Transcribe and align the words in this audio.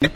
Here's 0.00 0.14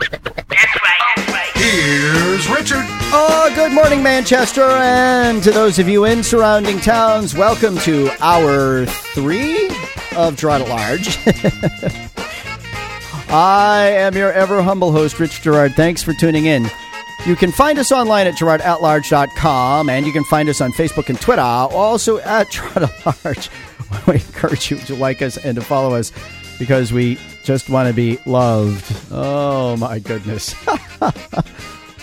Richard. 2.49 2.81
Oh, 3.13 3.51
good 3.53 3.71
morning, 3.71 4.01
Manchester, 4.01 4.63
and 4.63 5.43
to 5.43 5.51
those 5.51 5.77
of 5.77 5.87
you 5.87 6.05
in 6.05 6.23
surrounding 6.23 6.79
towns, 6.79 7.35
welcome 7.35 7.77
to 7.79 8.09
hour 8.19 8.87
three 8.87 9.69
of 10.15 10.37
Girard 10.37 10.63
at 10.63 10.69
Large. 10.69 11.19
I 13.29 13.89
am 13.91 14.15
your 14.15 14.31
ever 14.31 14.63
humble 14.63 14.91
host, 14.91 15.19
Rich 15.19 15.43
Girard. 15.43 15.75
Thanks 15.75 16.01
for 16.01 16.13
tuning 16.13 16.47
in. 16.47 16.67
You 17.27 17.35
can 17.35 17.51
find 17.51 17.77
us 17.77 17.91
online 17.91 18.25
at 18.25 18.39
girardatlarge.com, 18.39 19.89
and 19.89 20.07
you 20.07 20.11
can 20.11 20.23
find 20.23 20.49
us 20.49 20.61
on 20.61 20.71
Facebook 20.71 21.09
and 21.09 21.21
Twitter, 21.21 21.41
also 21.41 22.17
at 22.17 22.49
Girard 22.51 22.89
at 22.89 23.23
Large. 23.23 23.51
We 24.07 24.15
encourage 24.15 24.71
you 24.71 24.77
to 24.77 24.95
like 24.95 25.21
us 25.21 25.37
and 25.37 25.53
to 25.55 25.61
follow 25.61 25.93
us 25.95 26.11
because 26.57 26.91
we 26.91 27.19
just 27.43 27.69
want 27.69 27.87
to 27.87 27.93
be 27.93 28.17
loved. 28.25 28.94
Oh, 29.11 29.77
my 29.77 29.99
goodness. 29.99 30.55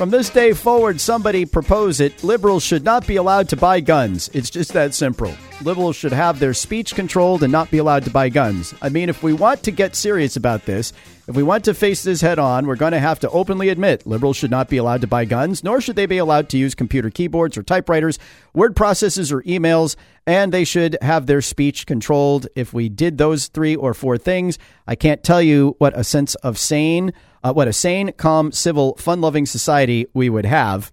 From 0.02 0.10
this 0.10 0.30
day 0.30 0.52
forward, 0.52 1.00
somebody 1.00 1.44
propose 1.44 2.00
it. 2.00 2.24
Liberals 2.24 2.64
should 2.64 2.82
not 2.82 3.06
be 3.06 3.14
allowed 3.14 3.48
to 3.50 3.56
buy 3.56 3.78
guns. 3.78 4.28
It's 4.32 4.50
just 4.50 4.72
that 4.72 4.94
simple. 4.94 5.32
Liberals 5.62 5.94
should 5.94 6.12
have 6.12 6.40
their 6.40 6.54
speech 6.54 6.96
controlled 6.96 7.44
and 7.44 7.52
not 7.52 7.70
be 7.70 7.78
allowed 7.78 8.02
to 8.06 8.10
buy 8.10 8.28
guns. 8.28 8.74
I 8.82 8.88
mean, 8.88 9.08
if 9.08 9.22
we 9.22 9.32
want 9.32 9.62
to 9.62 9.70
get 9.70 9.94
serious 9.94 10.34
about 10.34 10.66
this, 10.66 10.92
if 11.28 11.36
we 11.36 11.44
want 11.44 11.64
to 11.66 11.72
face 11.72 12.02
this 12.02 12.20
head 12.20 12.40
on, 12.40 12.66
we're 12.66 12.74
going 12.74 12.90
to 12.90 12.98
have 12.98 13.20
to 13.20 13.30
openly 13.30 13.68
admit 13.68 14.04
liberals 14.04 14.36
should 14.36 14.50
not 14.50 14.68
be 14.68 14.76
allowed 14.76 15.02
to 15.02 15.06
buy 15.06 15.24
guns, 15.24 15.62
nor 15.62 15.80
should 15.80 15.94
they 15.94 16.06
be 16.06 16.18
allowed 16.18 16.48
to 16.48 16.58
use 16.58 16.74
computer 16.74 17.08
keyboards 17.08 17.56
or 17.56 17.62
typewriters, 17.62 18.18
word 18.54 18.74
processors 18.74 19.30
or 19.30 19.42
emails, 19.42 19.94
and 20.26 20.50
they 20.50 20.64
should 20.64 20.98
have 21.00 21.26
their 21.26 21.40
speech 21.40 21.86
controlled. 21.86 22.48
If 22.56 22.72
we 22.74 22.88
did 22.88 23.18
those 23.18 23.46
three 23.46 23.76
or 23.76 23.94
four 23.94 24.18
things, 24.18 24.58
I 24.84 24.96
can't 24.96 25.22
tell 25.22 25.40
you 25.40 25.76
what 25.78 25.96
a 25.96 26.02
sense 26.02 26.34
of 26.34 26.58
sane 26.58 27.12
uh, 27.42 27.52
what 27.52 27.68
a 27.68 27.72
sane, 27.72 28.12
calm, 28.12 28.52
civil, 28.52 28.96
fun 28.96 29.20
loving 29.20 29.46
society 29.46 30.06
we 30.14 30.28
would 30.28 30.46
have. 30.46 30.92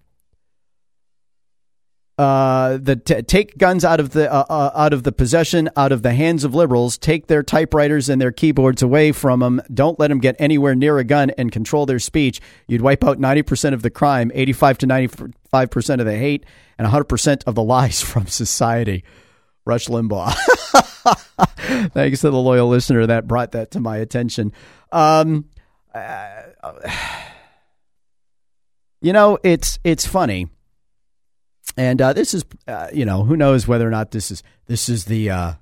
Uh, 2.20 2.76
the 2.76 2.96
t- 2.96 3.22
take 3.22 3.56
guns 3.56 3.82
out 3.82 3.98
of 3.98 4.10
the 4.10 4.30
uh, 4.30 4.44
uh, 4.50 4.70
out 4.74 4.92
of 4.92 5.04
the 5.04 5.12
possession, 5.12 5.70
out 5.74 5.90
of 5.90 6.02
the 6.02 6.12
hands 6.12 6.44
of 6.44 6.54
liberals. 6.54 6.98
Take 6.98 7.28
their 7.28 7.42
typewriters 7.42 8.10
and 8.10 8.20
their 8.20 8.30
keyboards 8.30 8.82
away 8.82 9.12
from 9.12 9.40
them. 9.40 9.62
Don't 9.72 9.98
let 9.98 10.08
them 10.08 10.18
get 10.18 10.36
anywhere 10.38 10.74
near 10.74 10.98
a 10.98 11.04
gun 11.04 11.30
and 11.38 11.50
control 11.50 11.86
their 11.86 11.98
speech. 11.98 12.38
You'd 12.68 12.82
wipe 12.82 13.02
out 13.04 13.18
ninety 13.18 13.40
percent 13.40 13.74
of 13.74 13.80
the 13.80 13.88
crime, 13.88 14.30
eighty-five 14.34 14.76
to 14.78 14.86
ninety-five 14.86 15.70
percent 15.70 16.02
of 16.02 16.06
the 16.06 16.18
hate, 16.18 16.44
and 16.76 16.86
hundred 16.86 17.04
percent 17.04 17.42
of 17.46 17.54
the 17.54 17.62
lies 17.62 18.02
from 18.02 18.26
society. 18.26 19.02
Rush 19.64 19.86
Limbaugh. 19.86 20.34
Thanks 21.94 22.20
to 22.20 22.28
the 22.28 22.36
loyal 22.36 22.68
listener 22.68 23.06
that 23.06 23.26
brought 23.26 23.52
that 23.52 23.70
to 23.70 23.80
my 23.80 23.96
attention. 23.96 24.52
Um, 24.92 25.46
uh, 25.94 26.42
you 29.00 29.12
know, 29.12 29.38
it's 29.42 29.78
it's 29.84 30.06
funny, 30.06 30.48
and 31.76 32.00
uh, 32.00 32.12
this 32.12 32.34
is 32.34 32.44
uh, 32.66 32.88
you 32.92 33.04
know 33.04 33.24
who 33.24 33.36
knows 33.36 33.66
whether 33.66 33.86
or 33.86 33.90
not 33.90 34.10
this 34.10 34.30
is 34.30 34.42
this 34.66 34.88
is 34.88 35.06
the 35.06 35.30
uh, 35.30 35.52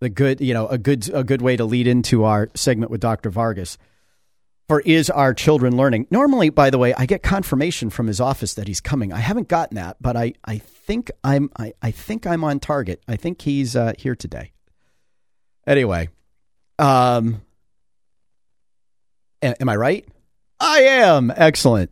the 0.00 0.08
good 0.08 0.40
you 0.40 0.54
know 0.54 0.66
a 0.68 0.78
good 0.78 1.08
a 1.12 1.24
good 1.24 1.42
way 1.42 1.56
to 1.56 1.64
lead 1.64 1.86
into 1.86 2.24
our 2.24 2.48
segment 2.54 2.90
with 2.90 3.00
Dr. 3.00 3.30
Vargas. 3.30 3.78
For 4.68 4.80
is 4.82 5.08
our 5.08 5.32
children 5.32 5.78
learning? 5.78 6.08
Normally, 6.10 6.50
by 6.50 6.68
the 6.68 6.76
way, 6.76 6.92
I 6.92 7.06
get 7.06 7.22
confirmation 7.22 7.88
from 7.88 8.06
his 8.06 8.20
office 8.20 8.52
that 8.52 8.68
he's 8.68 8.82
coming. 8.82 9.14
I 9.14 9.18
haven't 9.18 9.48
gotten 9.48 9.76
that, 9.76 9.96
but 9.98 10.14
I, 10.14 10.34
I 10.44 10.58
think 10.58 11.10
I'm 11.24 11.50
I, 11.58 11.72
I 11.80 11.90
think 11.90 12.26
I'm 12.26 12.44
on 12.44 12.60
target. 12.60 13.02
I 13.08 13.16
think 13.16 13.40
he's 13.40 13.74
uh, 13.74 13.94
here 13.98 14.14
today. 14.14 14.52
Anyway, 15.66 16.10
um, 16.78 17.40
Am 19.42 19.68
I 19.68 19.76
right? 19.76 20.06
I 20.60 20.80
am. 20.80 21.32
Excellent. 21.34 21.90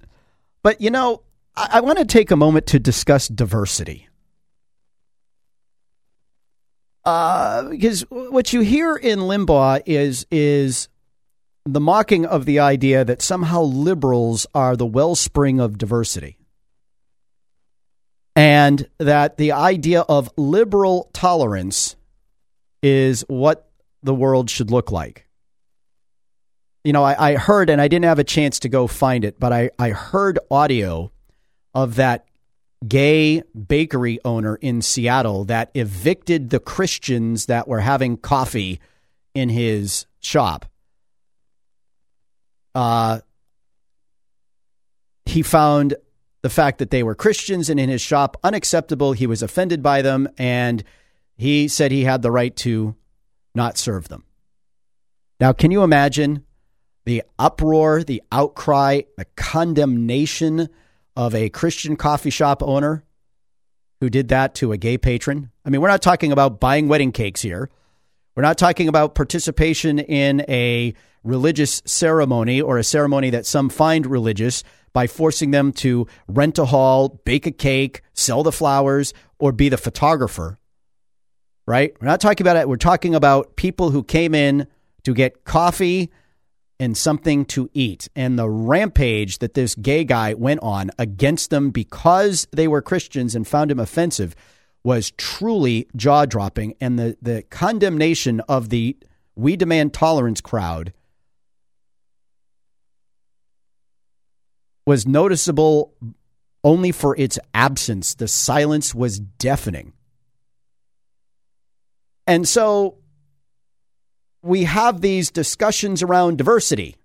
But, 0.63 0.81
you 0.81 0.91
know, 0.91 1.23
I, 1.57 1.69
I 1.75 1.81
want 1.81 1.99
to 1.99 2.05
take 2.05 2.31
a 2.31 2.37
moment 2.37 2.67
to 2.69 2.79
discuss 2.79 3.29
diversity. 3.29 4.09
Uh, 7.05 7.69
because 7.69 8.03
what 8.11 8.53
you 8.53 8.61
hear 8.63 8.97
in 8.97 9.21
Limbaugh 9.21 9.81
is 9.87 10.27
is 10.29 10.89
the 11.65 11.81
mocking 11.81 12.27
of 12.27 12.47
the 12.47 12.59
idea 12.59 13.05
that 13.05 13.23
somehow 13.23 13.63
liberals 13.63 14.47
are 14.55 14.77
the 14.77 14.87
wellspring 14.87 15.61
of 15.61 15.79
diversity. 15.79 16.37
And 18.35 18.89
that 18.99 19.37
the 19.37 19.53
idea 19.53 20.01
of 20.03 20.31
liberal 20.37 21.11
tolerance 21.13 21.97
is 22.83 23.25
what 23.29 23.71
the 24.03 24.15
world 24.15 24.51
should 24.51 24.71
look 24.71 24.91
like 24.91 25.26
you 26.87 26.93
know, 26.93 27.03
I, 27.03 27.31
I, 27.31 27.35
heard, 27.35 27.69
and 27.69 27.81
I 27.81 27.89
didn't 27.89 28.05
have 28.05 28.21
a 28.21 28.25
chance 28.25 28.61
to 28.61 28.69
go 28.69 28.87
find 28.87 29.25
it, 29.25 29.41
but 29.41 29.53
I, 29.53 29.71
I 29.77 29.91
heard 29.91 30.39
audio 30.53 31.11
of 31.75 31.97
that 31.97 32.27
gay 32.87 33.43
bakery 33.51 34.21
owner 34.25 34.55
in 34.55 34.81
Seattle 34.83 35.45
that 35.47 35.73
evicted 35.75 36.51
the 36.51 36.61
Christians 36.61 37.47
that 37.47 37.67
were 37.67 37.81
having 37.81 38.17
coffee 38.17 38.79
in 39.35 39.49
his 39.49 40.07
shop. 40.21 40.67
Uh, 42.73 43.19
he 45.25 45.43
found 45.43 45.97
the 46.43 46.51
fact 46.51 46.79
that 46.79 46.93
they 46.93 47.03
were 47.03 47.17
Christians 47.17 47.69
and 47.69 47.81
in 47.81 47.89
his 47.89 48.01
shop 48.01 48.37
unacceptable. 48.45 49.13
He 49.13 49.27
was 49.27 49.43
offended 49.43 49.83
by 49.83 50.03
them, 50.03 50.29
and 50.39 50.85
he 51.37 51.67
said 51.67 51.91
he 51.91 52.05
had 52.05 52.23
the 52.23 52.31
right 52.31 52.55
to 52.59 52.95
not 53.57 53.77
serve 53.77 54.07
them. 54.07 54.23
Now, 55.41 55.53
can 55.53 55.73
you 55.73 55.83
imagine 55.83 56.46
the 57.07 57.23
uproar, 57.39 58.03
the 58.03 58.23
outcry, 58.31 59.03
the 59.17 59.25
condemnation 59.37 60.69
of 61.17 61.35
a 61.35 61.49
Christian 61.49 61.97
coffee 61.97 62.31
shop 62.31 62.63
owner 62.63 63.05
who 64.01 64.11
did 64.11 64.29
that 64.29 64.55
to 64.57 64.73
a 64.73 64.77
gay 64.77 64.99
patron. 64.99 65.51
I 65.65 65.71
mean, 65.71 65.81
we're 65.81 65.89
not 65.89 66.03
talking 66.03 66.33
about 66.33 66.61
buying 66.61 66.89
wedding 66.89 67.13
cakes 67.13 67.41
here. 67.41 67.71
We're 68.35 68.43
not 68.43 68.59
talking 68.59 68.89
about 68.89 69.15
participation 69.15 69.99
in 69.99 70.45
a 70.49 70.95
religious 71.23 71.81
ceremony 71.87 72.61
or 72.61 72.77
a 72.77 72.85
ceremony 72.85 73.31
that 73.31 73.47
some 73.47 73.71
find 73.71 74.05
religious 74.05 74.63
by 74.93 75.07
forcing 75.07 75.53
them 75.53 75.73
to 75.73 76.07
rent 76.29 76.59
a 76.59 76.67
hall, 76.67 77.21
bake 77.25 77.47
a 77.47 77.51
cake, 77.51 78.03
sell 78.15 78.43
the 78.43 78.53
flowers, 78.53 79.15
or 79.39 79.53
be 79.53 79.69
the 79.69 79.79
photographer. 79.79 80.59
Right? 81.67 81.95
We're 82.01 82.09
not 82.09 82.21
talking 82.21 82.45
about 82.45 82.57
it. 82.57 82.69
We're 82.69 82.77
talking 82.77 83.15
about 83.15 83.57
people 83.57 83.91
who 83.91 84.03
came 84.03 84.35
in 84.35 84.67
to 85.05 85.15
get 85.15 85.45
coffee 85.45 86.11
and 86.79 86.97
something 86.97 87.45
to 87.47 87.71
eat. 87.73 88.09
And 88.15 88.39
the 88.39 88.49
rampage 88.49 89.39
that 89.39 89.55
this 89.55 89.75
gay 89.75 90.05
guy 90.05 90.35
went 90.35 90.61
on 90.63 90.91
against 90.99 91.51
them 91.51 91.71
because 91.71 92.47
they 92.53 92.69
were 92.69 92.83
Christians 92.83 93.35
and 93.35 93.47
found 93.47 93.71
him 93.71 93.81
offensive 93.81 94.35
was 94.85 95.11
truly 95.13 95.89
jaw 95.97 96.27
dropping. 96.27 96.75
And 96.81 96.99
the, 96.99 97.17
the 97.21 97.43
condemnation 97.51 98.41
of 98.41 98.69
the 98.69 98.97
We 99.35 99.57
Demand 99.57 99.95
Tolerance 99.95 100.41
crowd 100.41 100.93
was 104.87 105.07
noticeable 105.07 105.95
only 106.63 106.93
for 106.93 107.17
its 107.17 107.39
absence. 107.53 108.15
The 108.15 108.29
silence 108.29 108.95
was 108.95 109.19
deafening. 109.19 109.93
And 112.27 112.47
so 112.47 112.99
we 114.47 114.65
have 114.65 115.01
these 115.01 115.31
discussions 115.31 116.03
around 116.03 116.39
diversity. 116.39 116.97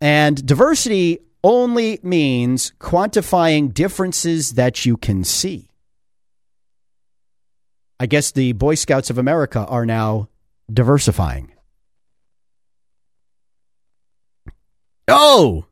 And 0.00 0.44
diversity 0.44 1.20
only 1.42 2.00
means 2.02 2.72
quantifying 2.80 3.72
differences 3.72 4.52
that 4.54 4.84
you 4.84 4.96
can 4.96 5.24
see. 5.24 5.70
I 7.98 8.06
guess 8.06 8.32
the 8.32 8.52
Boy 8.52 8.74
Scouts 8.74 9.08
of 9.08 9.16
America 9.16 9.64
are 9.66 9.86
now 9.86 10.28
diversifying. 10.70 11.52
Oh! 15.08 15.64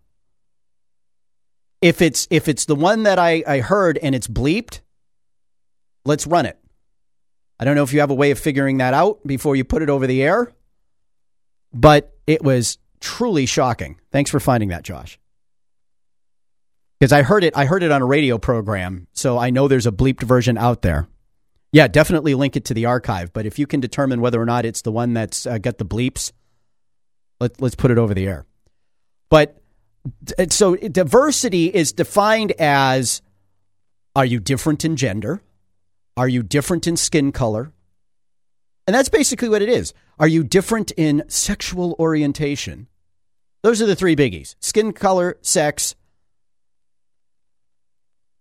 If 1.82 2.00
it's 2.00 2.26
if 2.31 2.49
it's 2.49 2.64
the 2.64 2.76
one 2.76 3.02
that 3.02 3.19
I, 3.19 3.43
I 3.46 3.61
heard 3.61 3.99
and 3.99 4.14
it's 4.14 4.29
bleeped, 4.29 4.81
let's 6.06 6.26
run 6.26 6.46
it. 6.46 6.58
I 7.59 7.65
don't 7.65 7.77
know 7.77 7.83
if 7.83 7.93
you 7.93 8.01
have 8.01 8.11
a 8.11 8.15
way 8.15 8.31
of 8.31 8.39
figuring 8.39 8.79
that 8.79 8.95
out 8.95 9.25
before 9.27 9.56
you 9.56 9.65
put 9.65 9.83
it 9.83 9.91
over 9.91 10.06
the 10.06 10.23
air, 10.23 10.53
but 11.73 12.17
it 12.27 12.43
was 12.43 12.79
truly 13.01 13.47
shocking. 13.47 14.01
Thanks 14.11 14.31
for 14.31 14.41
finding 14.41 14.71
that, 14.71 14.83
Josh. 14.83 15.19
Because 16.99 17.12
I 17.12 17.23
heard 17.23 17.45
it, 17.45 17.56
I 17.56 17.67
heard 17.67 17.83
it 17.83 17.91
on 17.91 18.03
a 18.03 18.06
radio 18.06 18.39
program, 18.39 19.06
so 19.12 19.39
I 19.39 19.51
know 19.51 19.69
there's 19.69 19.87
a 19.87 19.93
bleeped 19.93 20.23
version 20.23 20.56
out 20.56 20.83
there. 20.83 21.06
Yeah, 21.73 21.89
definitely 21.89 22.35
link 22.35 22.56
it 22.56 22.67
to 22.67 22.75
the 22.75 22.87
archive. 22.87 23.33
But 23.33 23.47
if 23.47 23.59
you 23.59 23.67
can 23.67 23.81
determine 23.81 24.21
whether 24.21 24.41
or 24.41 24.47
not 24.47 24.65
it's 24.65 24.83
the 24.83 24.93
one 24.93 25.12
that's 25.12 25.45
uh, 25.45 25.59
got 25.59 25.79
the 25.79 25.85
bleeps, 25.85 26.33
let, 27.41 27.61
let's 27.61 27.75
put 27.75 27.91
it 27.91 27.99
over 27.99 28.15
the 28.15 28.27
air. 28.27 28.47
But 29.29 29.61
so 30.51 30.77
diversity 30.77 31.67
is 31.67 31.93
defined 31.93 32.53
as: 32.53 33.23
Are 34.15 34.25
you 34.25 34.39
different 34.39 34.85
in 34.85 34.97
gender? 34.97 35.43
Are 36.16 36.28
you 36.28 36.43
different 36.43 36.87
in 36.87 36.96
skin 36.96 37.32
color? 37.32 37.72
And 38.87 38.94
that's 38.94 39.08
basically 39.08 39.49
what 39.49 39.62
it 39.62 39.69
is. 39.69 39.94
Are 40.19 40.28
you 40.28 40.44
different 40.44 40.93
in 40.93 41.25
sexual 41.28 41.96
orientation? 41.99 42.87
Those 43.62 43.81
are 43.81 43.87
the 43.87 43.96
three 43.96 44.14
biggies 44.14 44.56
skin 44.61 44.93
color, 44.93 45.38
sex. 45.43 45.94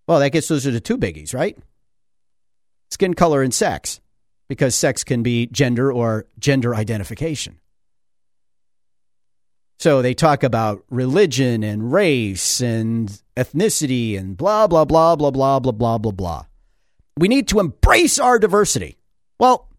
Well, 0.07 0.19
that 0.19 0.31
gets 0.31 0.49
those 0.49 0.67
are 0.67 0.71
the 0.71 0.81
two 0.81 0.97
biggies, 0.97 1.33
right? 1.33 1.57
Skin 2.91 3.13
color 3.13 3.41
and 3.41 3.53
sex, 3.53 4.01
because 4.49 4.75
sex 4.75 5.03
can 5.03 5.23
be 5.23 5.47
gender 5.47 5.91
or 5.91 6.25
gender 6.37 6.75
identification. 6.75 7.59
So 9.79 10.01
they 10.01 10.13
talk 10.13 10.43
about 10.43 10.83
religion 10.89 11.63
and 11.63 11.91
race 11.91 12.61
and 12.61 13.09
ethnicity 13.35 14.19
and 14.19 14.37
blah, 14.37 14.67
blah, 14.67 14.85
blah, 14.85 15.15
blah, 15.15 15.31
blah, 15.31 15.59
blah, 15.59 15.71
blah, 15.71 15.97
blah, 15.97 16.11
blah. 16.11 16.45
We 17.17 17.27
need 17.27 17.47
to 17.49 17.59
embrace 17.59 18.19
our 18.19 18.39
diversity. 18.39 18.97
Well, 19.39 19.69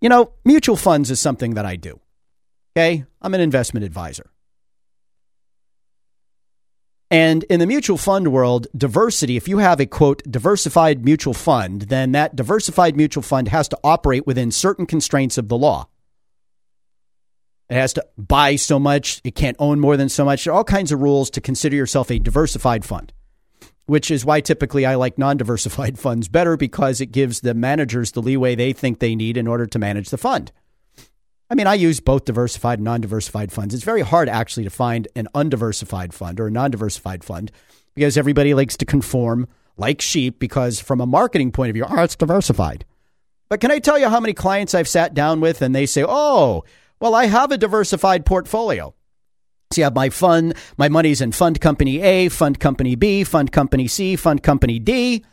you 0.00 0.08
know, 0.08 0.32
mutual 0.44 0.76
funds 0.76 1.10
is 1.10 1.20
something 1.20 1.54
that 1.54 1.64
I 1.64 1.76
do. 1.76 2.00
Okay. 2.76 3.04
I'm 3.20 3.34
an 3.34 3.40
investment 3.40 3.84
advisor. 3.84 4.30
And 7.12 7.44
in 7.44 7.60
the 7.60 7.66
mutual 7.66 7.98
fund 7.98 8.32
world, 8.32 8.68
diversity, 8.74 9.36
if 9.36 9.46
you 9.46 9.58
have 9.58 9.80
a 9.80 9.86
quote, 9.86 10.22
diversified 10.22 11.04
mutual 11.04 11.34
fund, 11.34 11.82
then 11.82 12.12
that 12.12 12.34
diversified 12.34 12.96
mutual 12.96 13.22
fund 13.22 13.48
has 13.48 13.68
to 13.68 13.78
operate 13.84 14.26
within 14.26 14.50
certain 14.50 14.86
constraints 14.86 15.36
of 15.36 15.48
the 15.48 15.58
law. 15.58 15.88
It 17.68 17.74
has 17.74 17.92
to 17.94 18.06
buy 18.16 18.56
so 18.56 18.78
much, 18.78 19.20
it 19.24 19.34
can't 19.34 19.58
own 19.58 19.78
more 19.78 19.98
than 19.98 20.08
so 20.08 20.24
much. 20.24 20.44
There 20.44 20.54
are 20.54 20.56
all 20.56 20.64
kinds 20.64 20.90
of 20.90 21.02
rules 21.02 21.28
to 21.30 21.42
consider 21.42 21.76
yourself 21.76 22.10
a 22.10 22.18
diversified 22.18 22.82
fund, 22.82 23.12
which 23.92 24.10
is 24.10 24.24
why 24.24 24.40
typically 24.40 24.86
I 24.86 24.94
like 24.94 25.18
non 25.18 25.36
diversified 25.36 25.98
funds 26.06 26.26
better 26.26 26.56
because 26.56 27.02
it 27.02 27.12
gives 27.12 27.40
the 27.40 27.52
managers 27.52 28.12
the 28.12 28.22
leeway 28.22 28.54
they 28.54 28.72
think 28.72 29.00
they 29.00 29.14
need 29.14 29.36
in 29.36 29.46
order 29.46 29.66
to 29.66 29.78
manage 29.78 30.08
the 30.08 30.16
fund. 30.16 30.50
I 31.50 31.54
mean, 31.54 31.66
I 31.66 31.74
use 31.74 32.00
both 32.00 32.24
diversified 32.24 32.78
and 32.78 32.86
non 32.86 33.02
diversified 33.02 33.52
funds. 33.52 33.74
It's 33.74 33.84
very 33.84 34.00
hard 34.00 34.30
actually 34.30 34.64
to 34.64 34.70
find 34.70 35.08
an 35.14 35.28
undiversified 35.34 36.14
fund 36.14 36.40
or 36.40 36.46
a 36.46 36.50
non 36.50 36.70
diversified 36.70 37.22
fund 37.22 37.52
because 37.94 38.16
everybody 38.16 38.54
likes 38.54 38.78
to 38.78 38.86
conform 38.86 39.46
like 39.76 40.00
sheep 40.00 40.38
because, 40.38 40.80
from 40.80 41.02
a 41.02 41.06
marketing 41.06 41.52
point 41.52 41.68
of 41.68 41.74
view, 41.74 41.84
oh, 41.86 42.02
it's 42.02 42.16
diversified. 42.16 42.86
But 43.50 43.60
can 43.60 43.70
I 43.70 43.78
tell 43.78 43.98
you 43.98 44.08
how 44.08 44.20
many 44.20 44.32
clients 44.32 44.74
I've 44.74 44.88
sat 44.88 45.12
down 45.12 45.42
with 45.42 45.60
and 45.60 45.74
they 45.74 45.84
say, 45.84 46.02
oh, 46.08 46.64
well, 46.98 47.14
I 47.14 47.26
have 47.26 47.52
a 47.52 47.58
diversified 47.58 48.24
portfolio. 48.24 48.94
See, 49.72 49.82
I 49.82 49.86
have 49.86 49.94
my 49.94 50.10
fund, 50.10 50.54
my 50.76 50.88
money's 50.88 51.20
in 51.20 51.32
fund 51.32 51.60
company 51.60 52.00
A, 52.00 52.28
fund 52.28 52.60
company 52.60 52.94
B, 52.94 53.24
fund 53.24 53.50
company 53.52 53.88
C, 53.88 54.16
fund 54.16 54.42
company 54.42 54.78
D. 54.78 55.24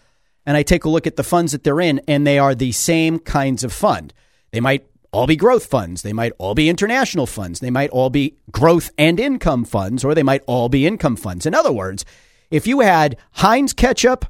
And 0.45 0.55
I 0.55 0.63
take 0.63 0.85
a 0.85 0.89
look 0.89 1.05
at 1.05 1.15
the 1.15 1.23
funds 1.23 1.51
that 1.51 1.63
they're 1.63 1.81
in, 1.81 2.01
and 2.07 2.25
they 2.25 2.39
are 2.39 2.55
the 2.55 2.71
same 2.71 3.19
kinds 3.19 3.63
of 3.63 3.73
fund. 3.73 4.13
They 4.51 4.59
might 4.59 4.87
all 5.11 5.27
be 5.27 5.35
growth 5.35 5.65
funds. 5.65 6.01
They 6.01 6.13
might 6.13 6.33
all 6.37 6.55
be 6.55 6.69
international 6.69 7.25
funds. 7.25 7.59
They 7.59 7.69
might 7.69 7.89
all 7.89 8.09
be 8.09 8.37
growth 8.51 8.91
and 8.97 9.19
income 9.19 9.65
funds, 9.65 10.03
or 10.03 10.15
they 10.15 10.23
might 10.23 10.43
all 10.47 10.69
be 10.69 10.87
income 10.87 11.15
funds. 11.15 11.45
In 11.45 11.53
other 11.53 11.71
words, 11.71 12.05
if 12.49 12.65
you 12.65 12.79
had 12.79 13.17
Heinz 13.33 13.73
ketchup, 13.73 14.25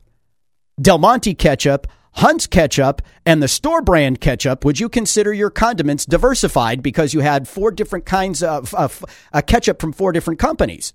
Del 0.81 0.97
Monte 0.97 1.35
ketchup, 1.35 1.88
Hunt's 2.13 2.47
ketchup, 2.47 3.01
and 3.25 3.41
the 3.41 3.47
store 3.47 3.81
brand 3.81 4.19
ketchup, 4.19 4.65
would 4.65 4.79
you 4.79 4.89
consider 4.89 5.31
your 5.31 5.50
condiments 5.50 6.06
diversified 6.06 6.81
because 6.81 7.13
you 7.13 7.19
had 7.19 7.47
four 7.47 7.71
different 7.71 8.06
kinds 8.06 8.41
of 8.44 8.73
uh, 8.73 9.41
ketchup 9.41 9.79
from 9.79 9.94
four 9.94 10.11
different 10.11 10.39
companies? 10.39 10.94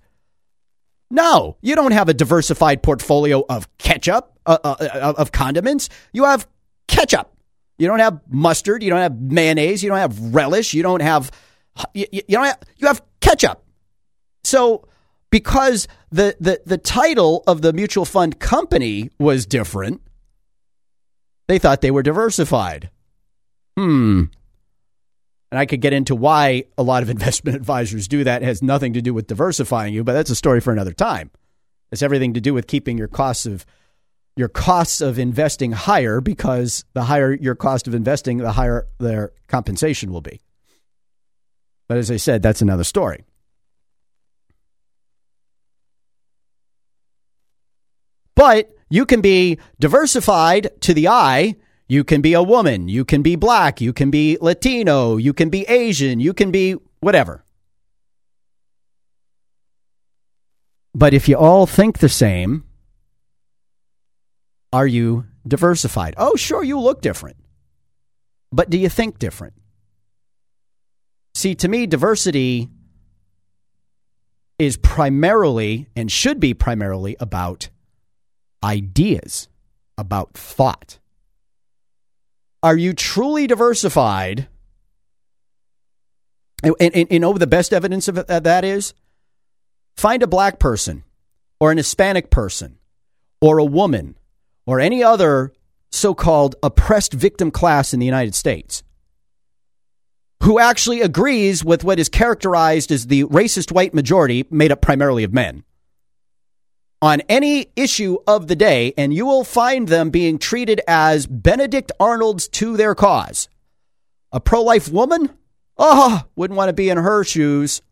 No, 1.09 1.57
you 1.61 1.75
don't 1.75 1.93
have 1.93 2.09
a 2.09 2.13
diversified 2.13 2.83
portfolio 2.83 3.45
of 3.47 3.67
ketchup, 3.77 4.37
uh, 4.45 4.57
uh, 4.63 4.75
uh 4.79 5.13
of 5.17 5.31
condiments. 5.31 5.89
You 6.11 6.25
have 6.25 6.47
ketchup. 6.87 7.31
You 7.77 7.87
don't 7.87 7.99
have 7.99 8.21
mustard. 8.29 8.83
You 8.83 8.89
don't 8.89 9.01
have 9.01 9.19
mayonnaise. 9.19 9.83
You 9.83 9.89
don't 9.89 9.99
have 9.99 10.33
relish. 10.33 10.73
You 10.73 10.83
don't 10.83 11.01
have 11.01 11.31
you, 11.93 12.05
you 12.11 12.21
don't 12.29 12.45
have, 12.45 12.59
you 12.77 12.87
have 12.87 13.01
ketchup. 13.19 13.63
So 14.43 14.87
because 15.29 15.87
the, 16.11 16.35
the 16.39 16.61
the 16.65 16.77
title 16.77 17.43
of 17.47 17.61
the 17.61 17.73
mutual 17.73 18.05
fund 18.05 18.39
company 18.39 19.09
was 19.19 19.45
different, 19.45 20.01
they 21.47 21.59
thought 21.59 21.81
they 21.81 21.91
were 21.91 22.03
diversified. 22.03 22.89
Hmm. 23.77 24.23
And 25.51 25.59
I 25.59 25.65
could 25.65 25.81
get 25.81 25.93
into 25.93 26.15
why 26.15 26.65
a 26.77 26.83
lot 26.83 27.03
of 27.03 27.09
investment 27.11 27.55
advisors 27.55 28.07
do 28.07 28.23
that. 28.23 28.41
It 28.41 28.45
has 28.45 28.61
nothing 28.61 28.93
to 28.93 29.01
do 29.01 29.13
with 29.13 29.27
diversifying 29.27 29.93
you, 29.93 30.03
but 30.03 30.13
that's 30.13 30.29
a 30.29 30.35
story 30.35 30.59
for 30.59 30.73
another 30.73 30.93
time. 30.93 31.31
It's 31.91 32.01
everything 32.01 32.33
to 32.33 32.41
do 32.41 32.53
with 32.53 32.67
keeping 32.67 32.97
your 32.97 33.07
costs 33.07 33.45
of 33.45 33.65
your 34.35 34.49
costs 34.49 34.99
of 34.99 35.17
investing 35.17 35.71
higher 35.71 36.19
because 36.19 36.83
the 36.93 37.03
higher 37.03 37.33
your 37.33 37.55
cost 37.55 37.87
of 37.87 37.95
investing, 37.95 38.37
the 38.37 38.51
higher 38.51 38.87
their 38.99 39.31
compensation 39.47 40.11
will 40.11 40.21
be. 40.21 40.41
But 41.87 41.97
as 41.97 42.11
I 42.11 42.17
said, 42.17 42.41
that's 42.41 42.61
another 42.61 42.83
story. 42.83 43.23
But 48.35 48.69
you 48.89 49.05
can 49.05 49.21
be 49.21 49.59
diversified 49.79 50.69
to 50.81 50.93
the 50.93 51.07
eye. 51.07 51.55
You 51.87 52.03
can 52.03 52.21
be 52.21 52.33
a 52.33 52.43
woman. 52.43 52.87
You 52.87 53.05
can 53.05 53.21
be 53.21 53.35
black. 53.35 53.79
You 53.81 53.93
can 53.93 54.11
be 54.11 54.37
Latino. 54.41 55.17
You 55.17 55.33
can 55.33 55.49
be 55.49 55.63
Asian. 55.63 56.19
You 56.19 56.33
can 56.33 56.51
be 56.51 56.75
whatever. 56.99 57.43
But 60.93 61.13
if 61.13 61.27
you 61.27 61.37
all 61.37 61.65
think 61.65 61.99
the 61.99 62.09
same, 62.09 62.63
are 64.71 64.87
you 64.87 65.25
diversified? 65.47 66.13
Oh, 66.17 66.35
sure, 66.35 66.63
you 66.63 66.79
look 66.79 67.01
different. 67.01 67.37
But 68.51 68.69
do 68.69 68.77
you 68.77 68.89
think 68.89 69.19
different? 69.19 69.53
See, 71.33 71.53
to 71.55 71.67
me, 71.67 71.85
diversity 71.85 72.69
is 74.57 74.77
primarily 74.77 75.89
and 75.95 76.09
should 76.09 76.39
be 76.39 76.53
primarily 76.53 77.17
about 77.19 77.69
ideas, 78.63 79.47
about 79.97 80.33
thought. 80.33 80.99
Are 82.63 82.77
you 82.77 82.93
truly 82.93 83.47
diversified? 83.47 84.47
And, 86.63 86.75
and, 86.79 86.95
and 86.95 87.11
you 87.11 87.19
know 87.19 87.33
the 87.33 87.47
best 87.47 87.73
evidence 87.73 88.07
of 88.07 88.17
uh, 88.17 88.39
that 88.39 88.65
is? 88.65 88.93
Find 89.95 90.23
a 90.23 90.27
black 90.27 90.59
person 90.59 91.03
or 91.59 91.71
an 91.71 91.77
Hispanic 91.77 92.29
person 92.29 92.77
or 93.39 93.59
a 93.59 93.65
woman 93.65 94.17
or 94.65 94.79
any 94.79 95.03
other 95.03 95.53
so 95.91 96.13
called 96.13 96.55
oppressed 96.63 97.13
victim 97.13 97.51
class 97.51 97.93
in 97.93 97.99
the 97.99 98.05
United 98.05 98.35
States 98.35 98.83
who 100.43 100.59
actually 100.59 101.01
agrees 101.01 101.63
with 101.63 101.83
what 101.83 101.99
is 101.99 102.09
characterized 102.09 102.91
as 102.91 103.07
the 103.07 103.23
racist 103.25 103.71
white 103.71 103.93
majority 103.93 104.45
made 104.49 104.71
up 104.71 104.81
primarily 104.81 105.23
of 105.23 105.33
men 105.33 105.63
on 107.05 107.21
any 107.29 107.67
issue 107.75 108.17
of 108.25 108.47
the 108.47 108.55
day, 108.55 108.91
and 108.97 109.13
you 109.13 109.27
will 109.27 109.43
find 109.43 109.87
them 109.87 110.09
being 110.09 110.39
treated 110.39 110.81
as 110.87 111.27
Benedict 111.27 111.91
Arnolds 111.99 112.47
to 112.47 112.75
their 112.75 112.95
cause. 112.95 113.47
A 114.31 114.39
pro 114.39 114.63
life 114.63 114.91
woman? 114.91 115.29
Oh, 115.77 116.23
wouldn't 116.35 116.57
want 116.57 116.69
to 116.69 116.73
be 116.73 116.89
in 116.89 116.97
her 116.97 117.23
shoes. 117.23 117.83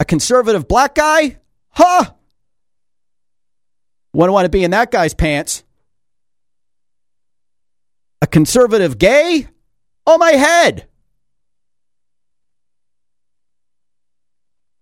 A 0.00 0.04
conservative 0.04 0.68
black 0.68 0.94
guy? 0.94 1.38
Huh? 1.70 2.12
Wouldn't 4.12 4.34
want 4.34 4.44
to 4.44 4.50
be 4.50 4.62
in 4.62 4.72
that 4.72 4.90
guy's 4.90 5.14
pants. 5.14 5.64
A 8.20 8.26
conservative 8.26 8.98
gay? 8.98 9.48
Oh, 10.06 10.18
my 10.18 10.32
head. 10.32 10.86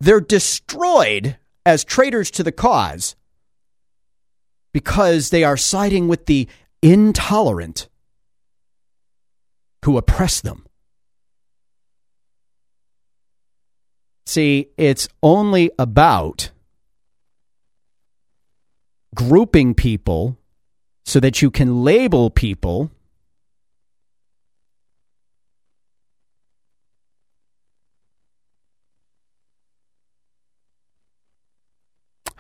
They're 0.01 0.21
destroyed 0.21 1.37
as 1.65 1.85
traitors 1.85 2.31
to 2.33 2.43
the 2.43 2.53
cause 2.53 3.17
because 4.73 5.31
they 5.31 5.45
are 5.45 5.57
siding 5.57 6.09
with 6.09 6.27
the 6.27 6.49
intolerant 6.83 7.89
who 9.85 9.97
oppress 9.97 10.41
them. 10.41 10.67
See, 14.27 14.69
it's 14.77 15.09
only 15.23 15.71
about 15.79 16.51
grouping 19.15 19.75
people 19.75 20.39
so 21.05 21.19
that 21.19 21.43
you 21.43 21.51
can 21.51 21.83
label 21.83 22.31
people 22.31 22.91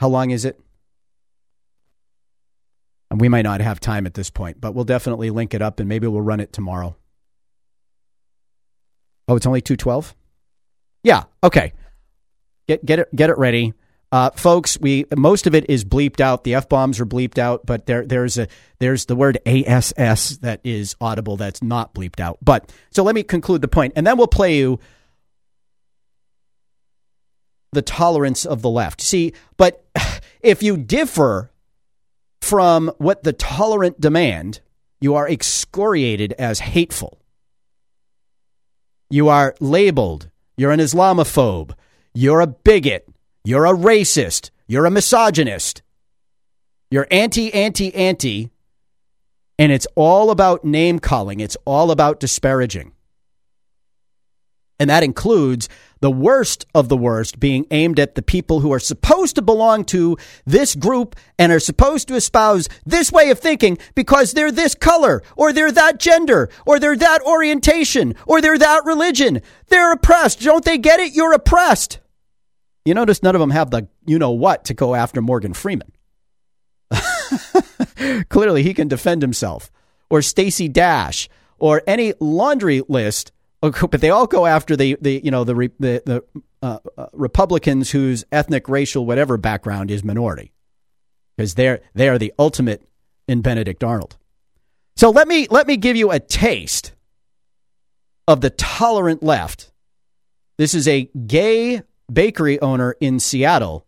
How 0.01 0.09
long 0.09 0.31
is 0.31 0.47
it? 0.47 0.59
And 3.11 3.21
we 3.21 3.29
might 3.29 3.43
not 3.43 3.61
have 3.61 3.81
time 3.81 4.07
at 4.07 4.15
this 4.15 4.31
point, 4.31 4.59
but 4.59 4.75
we'll 4.75 4.87
definitely 4.87 5.29
link 5.29 5.53
it 5.53 5.61
up 5.61 5.79
and 5.79 5.91
maybe 5.91 6.07
we'll 6.07 6.23
run 6.23 6.41
it 6.41 6.55
tomorrow. 6.55 6.97
Oh, 9.29 9.37
it's 9.37 9.45
only 9.45 9.61
212? 9.61 10.15
Yeah, 11.03 11.25
okay. 11.45 11.75
Get 12.67 12.83
get 12.83 12.99
it 13.01 13.15
get 13.15 13.29
it 13.29 13.37
ready. 13.37 13.75
Uh, 14.11 14.31
folks, 14.31 14.81
we 14.81 15.05
most 15.15 15.47
of 15.47 15.55
it 15.55 15.69
is 15.69 15.85
bleeped 15.85 16.21
out. 16.21 16.45
The 16.45 16.55
f 16.55 16.67
bombs 16.67 16.99
are 16.99 17.07
bleeped 17.07 17.37
out, 17.39 17.67
but 17.67 17.85
there 17.85 18.07
there's 18.07 18.39
a 18.39 18.49
there's 18.79 19.05
the 19.05 19.17
word 19.17 19.39
ass 19.47 19.93
that 20.39 20.61
is 20.65 20.97
audible 20.99 21.37
that's 21.37 21.63
not 21.63 21.93
bleeped 21.95 22.21
out. 22.21 22.39
But 22.41 22.73
so 22.91 23.03
let 23.03 23.15
me 23.15 23.23
conclude 23.23 23.61
the 23.61 23.69
point, 23.69 23.93
and 23.97 24.07
then 24.07 24.17
we'll 24.17 24.29
play 24.29 24.57
you 24.57 24.79
the 27.73 27.83
tolerance 27.83 28.45
of 28.45 28.63
the 28.63 28.71
left. 28.71 29.01
See, 29.01 29.33
but 29.57 29.85
if 30.41 30.63
you 30.63 30.77
differ 30.77 31.51
from 32.41 32.91
what 32.99 33.23
the 33.23 33.33
tolerant 33.33 34.01
demand, 34.01 34.61
you 35.01 35.15
are 35.15 35.29
excoriated 35.29 36.33
as 36.39 36.61
hateful. 36.61 37.21
You 39.09 39.29
are 39.29 39.55
labeled. 39.61 40.29
You're 40.57 40.71
an 40.73 40.81
Islamophobe. 40.81 41.73
You're 42.15 42.41
a 42.41 42.47
bigot. 42.47 43.09
You're 43.45 43.67
a 43.67 43.73
racist. 43.73 44.51
You're 44.67 44.87
a 44.87 44.91
misogynist. 44.91 45.83
You're 46.91 47.07
anti, 47.11 47.53
anti, 47.53 47.95
anti. 47.95 48.51
And 49.59 49.73
it's 49.73 49.87
all 49.95 50.31
about 50.31 50.65
name 50.65 50.99
calling, 50.99 51.41
it's 51.41 51.57
all 51.65 51.91
about 51.91 52.21
disparaging. 52.21 52.93
And 54.81 54.89
that 54.89 55.03
includes 55.03 55.69
the 56.01 56.11
worst 56.11 56.67
of 56.75 56.89
the 56.89 56.97
worst 56.97 57.39
being 57.39 57.67
aimed 57.71 58.01
at 58.01 58.15
the 58.15 58.23
people 58.23 58.61
who 58.61 58.73
are 58.73 58.81
supposed 58.81 59.35
to 59.35 59.43
belong 59.43 59.85
to 59.85 60.17
this 60.47 60.75
group 60.75 61.15
and 61.39 61.53
are 61.53 61.61
supposed 61.61 62.09
to 62.09 62.15
espouse 62.15 62.67
this 62.87 63.13
way 63.13 63.29
of 63.29 63.39
thinking 63.39 63.77
because 63.95 64.33
they're 64.33 64.51
this 64.51 64.75
color 64.75 65.23
or 65.37 65.53
they're 65.53 65.71
that 65.71 65.99
gender 65.99 66.49
or 66.65 66.81
they're 66.81 66.97
that 66.97 67.21
orientation 67.27 68.15
or 68.27 68.41
they're 68.41 68.57
that 68.57 68.87
religion. 68.87 69.43
They're 69.69 69.93
oppressed. 69.93 70.41
Don't 70.41 70.65
they 70.65 70.79
get 70.79 70.99
it? 70.99 71.15
You're 71.15 71.35
oppressed. 71.35 71.99
You 72.87 72.95
notice 72.95 73.23
none 73.23 73.35
of 73.35 73.41
them 73.41 73.51
have 73.51 73.71
the 73.71 73.87
you 74.07 74.19
know 74.19 74.31
what 74.31 74.65
to 74.65 74.75
go 74.75 74.95
after 74.95 75.21
Morgan 75.21 75.53
Freeman. 75.53 75.93
Clearly, 78.31 78.63
he 78.63 78.73
can 78.73 78.89
defend 78.89 79.21
himself, 79.21 79.71
or 80.09 80.23
Stacey 80.23 80.67
Dash, 80.67 81.29
or 81.59 81.83
any 81.87 82.15
laundry 82.19 82.83
list 82.89 83.33
but 83.91 84.01
they 84.01 84.11
all 84.11 84.27
go 84.27 84.47
after 84.47 84.77
the, 84.77 84.97
the 85.01 85.21
you 85.23 85.31
know 85.31 85.45
the 85.45 85.55
the, 85.79 86.03
the 86.07 86.25
uh, 86.63 86.79
uh, 86.97 87.07
Republicans 87.13 87.91
whose 87.91 88.25
ethnic, 88.33 88.69
racial, 88.69 89.07
whatever 89.07 89.37
background 89.37 89.91
is 89.91 90.03
minority, 90.03 90.53
because 91.37 91.55
they're 91.55 91.81
they 91.95 92.09
are 92.09 92.19
the 92.19 92.33
ultimate 92.39 92.83
in 93.29 93.43
Benedict 93.43 93.85
Arnold. 93.85 94.17
So 94.97 95.11
let 95.11 95.29
me 95.29 95.47
let 95.51 95.67
me 95.67 95.77
give 95.77 95.97
you 95.97 96.11
a 96.11 96.21
taste 96.21 96.93
of 98.27 98.41
the 98.41 98.51
tolerant 98.51 99.23
left. 99.23 99.73
This 100.57 100.75
is 100.75 100.87
a 100.87 101.11
gay 101.27 101.83
bakery 102.13 102.61
owner 102.61 102.97
in 103.01 103.21
Seattle 103.21 103.87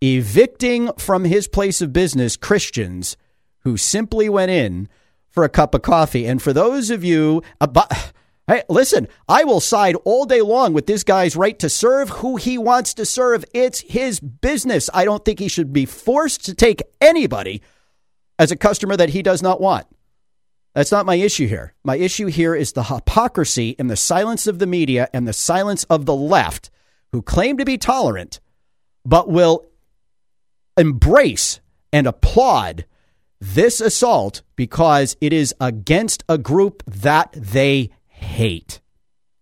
evicting 0.00 0.90
from 0.98 1.24
his 1.24 1.48
place 1.48 1.80
of 1.80 1.92
business 1.92 2.36
Christians 2.36 3.16
who 3.60 3.76
simply 3.76 4.28
went 4.28 4.50
in 4.50 4.88
for 5.28 5.44
a 5.44 5.48
cup 5.48 5.74
of 5.74 5.82
coffee. 5.82 6.26
And 6.26 6.40
for 6.40 6.52
those 6.52 6.90
of 6.90 7.02
you, 7.02 7.42
uh, 7.60 7.66
Hey, 8.48 8.62
listen, 8.68 9.08
I 9.28 9.42
will 9.42 9.58
side 9.58 9.96
all 10.04 10.24
day 10.24 10.40
long 10.40 10.72
with 10.72 10.86
this 10.86 11.02
guy's 11.02 11.34
right 11.34 11.58
to 11.58 11.68
serve 11.68 12.10
who 12.10 12.36
he 12.36 12.58
wants 12.58 12.94
to 12.94 13.04
serve. 13.04 13.44
It's 13.52 13.80
his 13.80 14.20
business. 14.20 14.88
I 14.94 15.04
don't 15.04 15.24
think 15.24 15.40
he 15.40 15.48
should 15.48 15.72
be 15.72 15.84
forced 15.84 16.44
to 16.44 16.54
take 16.54 16.82
anybody 17.00 17.60
as 18.38 18.52
a 18.52 18.56
customer 18.56 18.96
that 18.96 19.10
he 19.10 19.22
does 19.22 19.42
not 19.42 19.60
want. 19.60 19.86
That's 20.74 20.92
not 20.92 21.06
my 21.06 21.16
issue 21.16 21.48
here. 21.48 21.74
My 21.82 21.96
issue 21.96 22.26
here 22.26 22.54
is 22.54 22.72
the 22.72 22.84
hypocrisy 22.84 23.74
and 23.80 23.90
the 23.90 23.96
silence 23.96 24.46
of 24.46 24.60
the 24.60 24.66
media 24.66 25.08
and 25.12 25.26
the 25.26 25.32
silence 25.32 25.82
of 25.84 26.06
the 26.06 26.14
left 26.14 26.70
who 27.12 27.22
claim 27.22 27.56
to 27.58 27.64
be 27.64 27.78
tolerant, 27.78 28.38
but 29.04 29.28
will 29.28 29.64
embrace 30.76 31.60
and 31.92 32.06
applaud 32.06 32.84
this 33.40 33.80
assault 33.80 34.42
because 34.54 35.16
it 35.20 35.32
is 35.32 35.54
against 35.60 36.22
a 36.28 36.38
group 36.38 36.82
that 36.86 37.32
they 37.32 37.90
hate. 38.36 38.80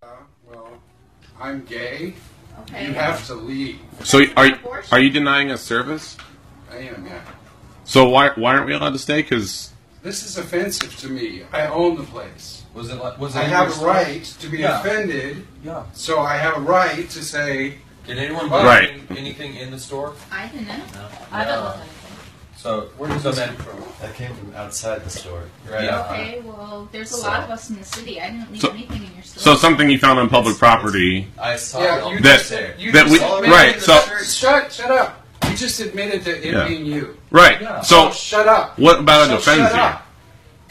Uh, 0.03 0.07
well, 0.47 0.69
I'm 1.41 1.65
gay. 1.65 2.15
Okay. 2.61 2.87
You 2.87 2.95
have 2.95 3.27
to 3.27 3.35
leave. 3.35 3.79
So 4.05 4.23
are 4.37 4.51
are 4.93 5.01
you 5.01 5.11
denying 5.11 5.51
us 5.51 5.63
service? 5.63 6.17
I 6.71 6.77
am, 6.77 7.05
yeah. 7.07 7.21
So 7.85 8.09
why 8.09 8.31
why 8.37 8.55
aren't 8.55 8.67
we 8.67 8.73
allowed 8.73 8.93
to 8.93 8.99
stay? 8.99 9.23
Because 9.23 9.73
this 10.03 10.25
is 10.25 10.39
offensive 10.39 10.97
to 10.99 11.09
me. 11.09 11.43
I 11.53 11.67
own 11.67 11.97
the 11.97 12.05
place. 12.05 12.63
Was 12.73 12.89
it? 12.91 12.97
Like, 12.97 13.19
Was 13.19 13.35
it 13.35 13.41
I 13.41 13.45
have 13.45 13.81
a 13.81 13.85
right 13.85 14.25
to 14.25 14.49
be 14.49 14.59
yeah. 14.59 14.81
offended. 14.81 15.47
Yeah. 15.65 15.85
So 15.93 16.21
I 16.21 16.37
have 16.37 16.57
a 16.57 16.61
right 16.61 17.09
to 17.11 17.23
say. 17.23 17.79
Did 18.07 18.19
anyone 18.19 18.51
buy 18.51 18.65
right. 18.65 18.91
anything, 18.91 19.17
anything 19.17 19.55
in 19.57 19.71
the 19.71 19.79
store? 19.79 20.15
I 20.31 20.47
didn't. 20.49 20.69
No. 20.69 21.09
I 21.33 21.45
don't 21.45 21.65
know. 21.65 21.81
So 22.57 22.91
where 22.99 23.09
does 23.09 23.23
so 23.23 23.31
this 23.31 23.39
then, 23.39 23.57
come 23.57 23.67
from? 23.67 23.84
That 24.01 24.15
came 24.15 24.35
from 24.35 24.55
outside 24.55 25.05
the 25.05 25.11
store. 25.11 25.45
Right. 25.71 25.85
Yeah. 25.85 26.07
Okay, 26.11 26.43
well, 26.45 26.89
there's 26.93 27.13
a 27.13 27.17
So- 27.17 27.27
lot 27.29 27.43
of 27.45 27.51
us 27.51 27.71
in 27.71 27.79
the 27.79 27.85
city. 27.85 28.21
I 28.21 28.31
didn't 28.31 28.53
leave 28.53 28.61
So- 28.61 28.71
anything 28.71 29.03
in 29.05 29.15
your 29.15 29.23
store. 29.23 29.43
so 29.43 29.57
something 29.57 29.89
you 29.89 29.99
found 29.99 30.19
on 30.19 30.29
public 30.29 30.59
property. 30.59 31.29
I 31.41 31.57
saw 31.57 31.81
Yeah, 31.81 32.09
you 32.11 32.21
That- 32.21 32.37
just 32.39 32.49
said 32.49 32.75
you 32.79 32.93
that 32.93 33.07
just 33.07 33.13
we- 33.13 33.25
admitted 33.25 33.51
right, 33.51 33.75
that- 33.81 33.83
so- 33.83 34.25
shut 34.25 34.73
shut 34.73 34.91
up. 34.91 35.21
You 35.49 35.57
just 35.57 35.81
admitted 35.81 36.25
to 36.25 36.37
it 36.49 36.53
Yeah. 36.55 36.67
being 36.69 36.85
you. 36.85 37.17
Right. 37.31 37.61
Yeah. 37.63 37.81
So 37.83 38.11
shut 38.11 38.49
up. 38.49 38.79
what 38.79 38.99
about 38.99 39.23
it 39.23 39.29
So 39.31 39.37
offends 39.37 39.71
shut 39.73 39.93
you? 39.93 39.99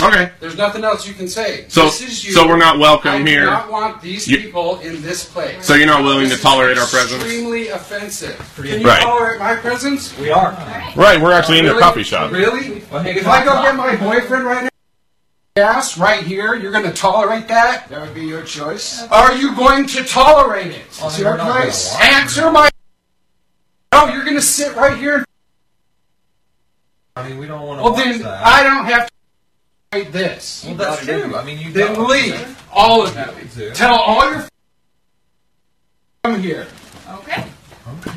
Up. 0.02 0.10
Okay. 0.14 0.32
There's 0.40 0.58
nothing 0.58 0.84
else 0.84 1.08
you 1.08 1.14
can 1.14 1.28
say. 1.28 1.66
So 1.70 1.84
this 1.86 2.02
is 2.02 2.26
you. 2.26 2.32
so 2.34 2.48
we're 2.48 2.58
not 2.58 2.80
welcome 2.80 3.12
I 3.12 3.20
here. 3.20 3.42
do 3.42 3.46
not 3.48 3.72
want 3.72 4.02
these 4.02 4.28
You- 4.28 4.38
people 4.40 4.80
in 4.80 5.02
this 5.02 5.24
place. 5.26 5.66
So 5.66 5.76
you're 5.76 5.88
not 5.88 6.04
willing 6.04 6.28
This 6.30 6.38
to 6.38 6.44
tolerate 6.44 6.78
our 6.78 6.88
presence? 6.88 7.24
Extremely 7.24 7.70
offensive. 7.70 8.52
Can 8.56 8.82
you 8.82 8.88
Right. 8.88 9.02
tolerate 9.02 9.40
my 9.40 9.56
presence? 9.56 10.18
We 10.18 10.32
are. 10.32 10.52
Right. 10.96 11.20
We're 11.22 11.32
actually 11.32 11.60
in 11.60 11.66
the 11.66 11.72
Really? 11.72 11.82
coffee 11.84 12.04
shop. 12.04 12.32
Really? 12.32 12.84
Well, 12.92 13.06
If 13.06 13.28
I 13.28 13.44
go 13.46 13.62
get 13.62 13.76
my 13.76 13.96
boyfriend 13.96 14.46
right 14.46 14.64
now, 14.64 14.70
gas 15.56 15.98
right 15.98 16.24
here, 16.24 16.56
you're 16.56 16.72
going 16.72 16.84
to 16.86 16.92
tolerate 16.92 17.48
that? 17.48 17.88
That 17.90 18.02
would 18.02 18.14
be 18.16 18.26
your 18.26 18.42
choice. 18.44 19.04
Are 19.12 19.34
you 19.34 19.56
going 19.56 19.86
to 19.88 20.04
tolerate 20.04 20.68
it? 20.72 20.82
Oh, 21.02 21.06
It's 21.08 21.16
then 21.18 21.24
your 21.26 21.32
we're 21.34 21.38
not 21.38 21.48
gonna 21.48 21.62
place. 21.62 21.96
Answer 22.02 22.52
my. 22.52 22.70
No, 23.94 24.08
you're 24.08 24.24
going 24.24 24.36
to 24.36 24.42
sit 24.42 24.76
right 24.76 24.98
here. 24.98 25.24
I 27.16 27.28
mean, 27.30 27.38
we 27.38 27.46
don't 27.46 27.62
want 27.62 27.78
to 27.80 27.84
Well, 27.84 27.94
watch 27.94 28.04
then 28.04 28.22
that. 28.24 28.44
I 28.46 28.64
don't 28.64 28.86
have 28.86 29.06
to 29.06 29.12
tolerate 29.12 29.12
this. 30.02 30.64
well, 30.66 30.76
that's 30.76 31.06
true. 31.06 31.36
I 31.36 31.44
mean, 31.44 31.60
you 31.60 31.72
Then 31.72 31.94
don't. 31.94 32.08
leave, 32.10 32.64
all 32.72 33.06
of 33.06 33.16
you. 33.58 33.72
Tell 33.72 33.96
all 33.96 34.30
your. 34.32 34.48
Come 36.24 36.42
here. 36.42 36.68
okay. 37.10 37.46
Okay. 38.00 38.12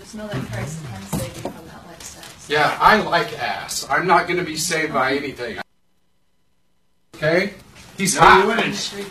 Just 0.00 0.14
know 0.14 0.26
that 0.28 0.46
Christ 0.50 0.80
can 0.84 1.02
save 1.20 1.36
you 1.36 1.50
from 1.50 1.66
that 1.68 1.86
lifestyle. 1.86 2.24
Yeah, 2.48 2.76
I 2.80 3.00
like 3.02 3.38
ass. 3.38 3.86
I'm 3.88 4.06
not 4.06 4.26
going 4.26 4.38
to 4.38 4.44
be 4.44 4.56
saved 4.56 4.92
by 4.92 5.14
anything. 5.14 5.58
Okay? 7.16 7.54
He's 7.96 8.16
hot. 8.16 8.44
You 8.44 9.04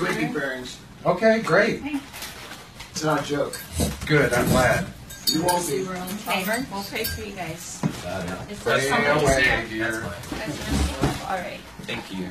you 0.00 0.06
ain't 0.06 0.16
big 0.18 0.32
bearings. 0.32 0.78
Okay, 1.04 1.42
great. 1.42 1.82
It's 2.92 3.02
not 3.02 3.22
a 3.22 3.26
joke. 3.26 3.58
Good, 4.06 4.32
I'm 4.32 4.46
glad. 4.48 4.86
You 5.26 5.42
won't 5.44 5.66
be. 5.66 5.86
Okay, 5.86 6.64
we'll 6.72 6.82
pray 6.84 7.04
for 7.04 7.22
you 7.22 7.32
guys. 7.34 7.82
Is 8.50 8.62
there 8.64 8.80
Stay 8.80 8.88
somebody 8.88 9.24
away, 9.24 9.42
here? 9.68 10.02
dear. 10.02 11.09
All 11.30 11.36
right. 11.36 11.60
Thank 11.82 12.12
you. 12.12 12.28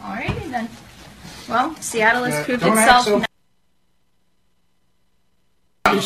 Alrighty 0.00 0.50
then. 0.50 0.66
Well, 1.46 1.74
Seattle 1.76 2.24
has 2.24 2.32
Yeah, 2.34 2.44
proved 2.44 2.62
don't 2.62 2.78
act 2.78 3.06
itself. 3.06 3.24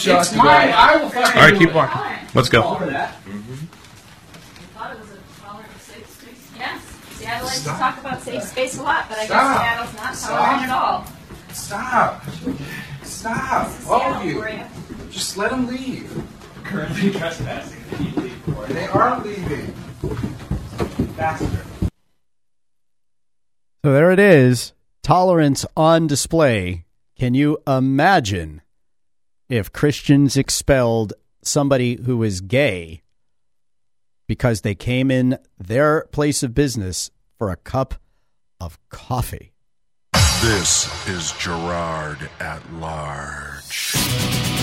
so- 0.09 0.19
It's 0.21 0.35
mine. 0.35 0.73
I 0.75 0.97
will 0.97 1.09
fucking 1.11 1.23
All 1.37 1.43
right. 1.45 1.53
do 1.53 1.59
Keep 1.61 1.69
it. 1.69 1.75
walking. 1.77 2.01
Let's 2.35 2.49
go. 2.49 2.63
Mm-hmm. 2.63 3.55
thought 4.75 4.93
it 4.93 4.99
was 4.99 5.11
a 5.13 5.19
tolerant, 5.45 5.71
safe 5.81 6.11
space. 6.11 6.51
Yes, 6.59 6.83
Seattle 7.19 7.47
likes 7.47 7.61
to 7.63 7.69
talk 7.69 7.99
about 8.01 8.21
safe 8.23 8.43
space 8.43 8.79
a 8.79 8.83
lot, 8.83 9.07
but 9.09 9.19
I 9.19 9.27
guess 9.27 9.29
Stop. 9.29 9.61
Seattle's 9.61 9.95
not 9.95 10.17
Stop. 10.17 10.39
tolerant 10.41 10.63
at 10.65 10.71
all. 10.71 11.07
Stop. 11.53 12.25
Stop. 13.05 13.71
All 13.89 14.15
of 14.15 14.25
you. 14.25 14.41
for 14.43 14.49
you. 14.51 14.65
Just 15.11 15.37
let 15.37 15.51
them 15.51 15.69
leave. 15.69 16.11
Currently 16.65 17.13
trespassing. 17.13 18.26
They 18.47 18.87
are 18.87 19.21
leaving. 19.25 19.73
faster. 21.17 21.65
So 23.85 23.93
there 23.93 24.11
it 24.13 24.19
is. 24.19 24.73
Tolerance 25.03 25.67
on 25.77 26.07
display. 26.07 26.85
Can 27.19 27.35
you 27.35 27.59
imagine 27.67 28.63
if 29.49 29.73
Christians 29.73 30.37
expelled 30.37 31.13
somebody 31.43 32.01
who 32.05 32.23
is 32.23 32.41
gay 32.41 33.03
because 34.27 34.61
they 34.61 34.75
came 34.75 35.11
in 35.11 35.39
their 35.59 36.03
place 36.13 36.43
of 36.43 36.55
business 36.55 37.11
for 37.39 37.51
a 37.51 37.57
cup 37.57 37.95
of 38.61 38.79
coffee? 38.89 39.53
This 40.43 41.09
is 41.09 41.33
Girard 41.33 42.29
at 42.39 42.61
Large. 42.75 44.56